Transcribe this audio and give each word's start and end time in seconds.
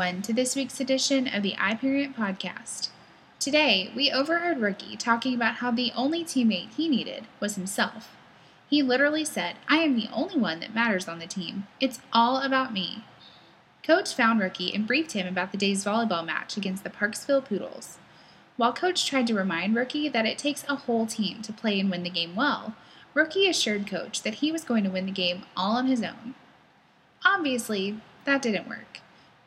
everyone, 0.00 0.22
to 0.22 0.32
this 0.32 0.56
week's 0.56 0.80
edition 0.80 1.28
of 1.28 1.42
the 1.42 1.52
iParent 1.58 2.14
Podcast. 2.14 2.88
Today, 3.38 3.92
we 3.94 4.10
overheard 4.10 4.58
Rookie 4.58 4.96
talking 4.96 5.34
about 5.34 5.56
how 5.56 5.70
the 5.70 5.92
only 5.94 6.24
teammate 6.24 6.74
he 6.74 6.88
needed 6.88 7.26
was 7.38 7.54
himself. 7.54 8.16
He 8.70 8.82
literally 8.82 9.26
said, 9.26 9.56
I 9.68 9.80
am 9.80 9.94
the 9.96 10.08
only 10.10 10.38
one 10.38 10.60
that 10.60 10.74
matters 10.74 11.06
on 11.06 11.18
the 11.18 11.26
team. 11.26 11.66
It's 11.80 12.00
all 12.14 12.40
about 12.40 12.72
me. 12.72 13.04
Coach 13.82 14.14
found 14.14 14.40
Rookie 14.40 14.74
and 14.74 14.86
briefed 14.86 15.12
him 15.12 15.26
about 15.26 15.52
the 15.52 15.58
day's 15.58 15.84
volleyball 15.84 16.24
match 16.24 16.56
against 16.56 16.82
the 16.82 16.88
Parksville 16.88 17.44
Poodles. 17.44 17.98
While 18.56 18.72
Coach 18.72 19.06
tried 19.06 19.26
to 19.26 19.34
remind 19.34 19.76
Rookie 19.76 20.08
that 20.08 20.24
it 20.24 20.38
takes 20.38 20.64
a 20.66 20.76
whole 20.76 21.04
team 21.04 21.42
to 21.42 21.52
play 21.52 21.78
and 21.78 21.90
win 21.90 22.04
the 22.04 22.10
game 22.10 22.34
well, 22.34 22.74
Rookie 23.12 23.50
assured 23.50 23.86
Coach 23.86 24.22
that 24.22 24.36
he 24.36 24.50
was 24.50 24.64
going 24.64 24.84
to 24.84 24.90
win 24.90 25.04
the 25.04 25.12
game 25.12 25.42
all 25.54 25.76
on 25.76 25.88
his 25.88 26.02
own. 26.02 26.36
Obviously, 27.22 28.00
that 28.24 28.40
didn't 28.40 28.66
work. 28.66 29.00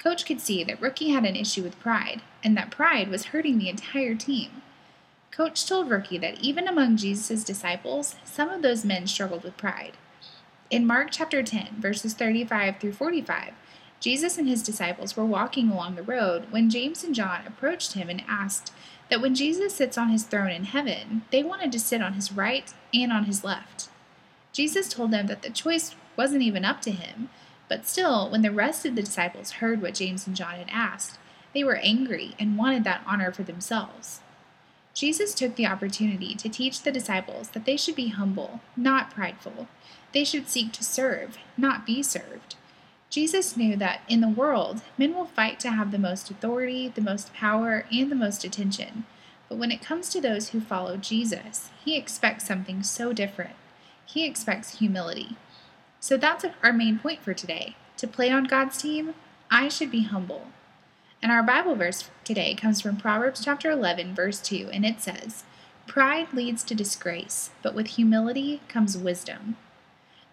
Coach 0.03 0.25
could 0.25 0.41
see 0.41 0.65
that 0.65 0.81
Rookie 0.81 1.11
had 1.11 1.23
an 1.23 1.37
issue 1.37 1.63
with 1.63 1.79
pride, 1.79 2.21
and 2.43 2.57
that 2.57 2.71
pride 2.71 3.07
was 3.07 3.25
hurting 3.25 3.57
the 3.57 3.69
entire 3.69 4.15
team. 4.15 4.61
Coach 5.31 5.65
told 5.65 5.89
Rookie 5.89 6.17
that 6.17 6.41
even 6.41 6.67
among 6.67 6.97
Jesus' 6.97 7.43
disciples, 7.43 8.15
some 8.25 8.49
of 8.49 8.61
those 8.61 8.83
men 8.83 9.07
struggled 9.07 9.43
with 9.43 9.55
pride. 9.55 9.93
In 10.69 10.85
Mark 10.85 11.07
chapter 11.11 11.41
10, 11.41 11.77
verses 11.79 12.13
35 12.13 12.79
through 12.79 12.91
45, 12.91 13.53
Jesus 14.01 14.37
and 14.37 14.49
his 14.49 14.61
disciples 14.61 15.15
were 15.15 15.23
walking 15.23 15.69
along 15.69 15.95
the 15.95 16.03
road 16.03 16.47
when 16.51 16.69
James 16.69 17.05
and 17.05 17.15
John 17.15 17.47
approached 17.47 17.93
him 17.93 18.09
and 18.09 18.23
asked 18.27 18.73
that 19.09 19.21
when 19.21 19.33
Jesus 19.33 19.73
sits 19.73 19.97
on 19.97 20.09
his 20.09 20.23
throne 20.23 20.51
in 20.51 20.65
heaven, 20.65 21.21
they 21.31 21.43
wanted 21.43 21.71
to 21.71 21.79
sit 21.79 22.01
on 22.01 22.13
his 22.13 22.33
right 22.33 22.73
and 22.93 23.13
on 23.13 23.23
his 23.23 23.45
left. 23.45 23.87
Jesus 24.51 24.89
told 24.89 25.11
them 25.11 25.27
that 25.27 25.43
the 25.43 25.49
choice 25.49 25.95
wasn't 26.17 26.43
even 26.43 26.65
up 26.65 26.81
to 26.81 26.91
him, 26.91 27.29
but 27.69 27.87
still, 27.87 28.29
when 28.29 28.41
the 28.41 28.51
rest 28.51 28.85
of 28.85 28.95
the 28.95 29.01
disciples 29.01 29.53
heard 29.53 29.81
what 29.81 29.95
James 29.95 30.27
and 30.27 30.35
John 30.35 30.55
had 30.55 30.69
asked, 30.71 31.17
they 31.53 31.63
were 31.63 31.75
angry 31.77 32.35
and 32.39 32.57
wanted 32.57 32.83
that 32.83 33.03
honor 33.05 33.31
for 33.31 33.43
themselves. 33.43 34.19
Jesus 34.93 35.33
took 35.33 35.55
the 35.55 35.65
opportunity 35.65 36.35
to 36.35 36.49
teach 36.49 36.81
the 36.81 36.91
disciples 36.91 37.49
that 37.49 37.65
they 37.65 37.77
should 37.77 37.95
be 37.95 38.09
humble, 38.09 38.61
not 38.75 39.11
prideful. 39.11 39.67
They 40.13 40.23
should 40.23 40.47
seek 40.47 40.71
to 40.73 40.83
serve, 40.83 41.37
not 41.57 41.85
be 41.85 42.03
served. 42.03 42.55
Jesus 43.09 43.57
knew 43.57 43.75
that 43.77 44.01
in 44.07 44.21
the 44.21 44.27
world, 44.27 44.81
men 44.97 45.13
will 45.13 45.25
fight 45.25 45.59
to 45.61 45.71
have 45.71 45.91
the 45.91 45.99
most 45.99 46.29
authority, 46.29 46.89
the 46.89 47.01
most 47.01 47.33
power, 47.33 47.85
and 47.91 48.11
the 48.11 48.15
most 48.15 48.43
attention. 48.43 49.05
But 49.49 49.57
when 49.57 49.71
it 49.71 49.81
comes 49.81 50.09
to 50.09 50.21
those 50.21 50.49
who 50.49 50.59
follow 50.59 50.97
Jesus, 50.97 51.69
he 51.83 51.95
expects 51.95 52.47
something 52.47 52.81
so 52.83 53.13
different. 53.13 53.55
He 54.05 54.25
expects 54.25 54.79
humility. 54.79 55.37
So 56.03 56.17
that's 56.17 56.43
our 56.61 56.73
main 56.73 56.99
point 56.99 57.23
for 57.23 57.33
today. 57.33 57.77
To 57.95 58.07
play 58.07 58.29
on 58.29 58.43
God's 58.43 58.77
team, 58.77 59.13
I 59.49 59.69
should 59.69 59.89
be 59.89 60.03
humble. 60.03 60.47
And 61.21 61.31
our 61.31 61.41
Bible 61.41 61.75
verse 61.75 62.09
today 62.25 62.55
comes 62.55 62.81
from 62.81 62.97
Proverbs 62.97 63.45
chapter 63.45 63.71
11, 63.71 64.13
verse 64.13 64.41
2, 64.41 64.69
and 64.73 64.85
it 64.85 64.99
says, 64.99 65.45
Pride 65.87 66.33
leads 66.33 66.65
to 66.65 66.75
disgrace, 66.75 67.51
but 67.61 67.73
with 67.73 67.87
humility 67.87 68.59
comes 68.67 68.97
wisdom. 68.97 69.55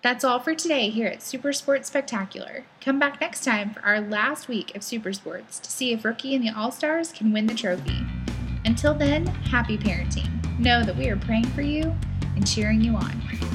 That's 0.03 0.25
all 0.25 0.41
for 0.41 0.57
today 0.57 0.91
here 0.91 1.07
at 1.07 1.23
Super 1.23 1.53
Sports 1.53 1.87
Spectacular. 1.87 2.65
Come 2.81 2.99
back 2.99 3.21
next 3.21 3.45
time 3.45 3.71
for 3.71 3.81
our 3.83 4.01
last 4.01 4.49
week 4.49 4.75
of 4.75 4.83
Super 4.83 5.13
Sports 5.13 5.61
to 5.61 5.71
see 5.71 5.93
if 5.93 6.05
Rookie 6.05 6.35
and 6.35 6.45
the 6.45 6.51
All 6.51 6.73
Stars 6.73 7.13
can 7.13 7.33
win 7.33 7.47
the 7.47 7.55
trophy. 7.55 8.01
Until 8.65 8.93
then, 8.93 9.25
happy 9.25 9.79
parenting. 9.79 10.59
Know 10.59 10.83
that 10.83 10.97
we 10.97 11.09
are 11.11 11.17
praying 11.17 11.47
for 11.47 11.63
you 11.63 11.95
and 12.35 12.45
cheering 12.45 12.81
you 12.81 12.97
on. 12.97 13.50